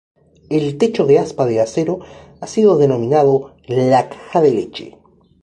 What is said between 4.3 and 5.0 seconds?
de leche".